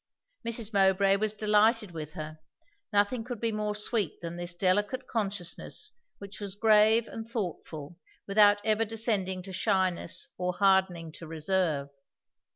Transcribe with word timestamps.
Mrs. 0.43 0.73
Mowbray 0.73 1.17
was 1.17 1.31
delighted 1.31 1.91
with 1.91 2.13
her; 2.13 2.39
nothing 2.91 3.23
could 3.23 3.39
be 3.39 3.51
more 3.51 3.75
sweet 3.75 4.19
than 4.19 4.35
this 4.35 4.55
delicate 4.55 5.05
consciousness 5.07 5.91
which 6.17 6.41
was 6.41 6.55
grave 6.55 7.07
and 7.07 7.27
thoughtful 7.27 7.99
without 8.27 8.59
ever 8.65 8.83
descending 8.83 9.43
to 9.43 9.53
shyness 9.53 10.29
or 10.39 10.53
hardening 10.57 11.11
to 11.11 11.27
reserve. 11.27 11.89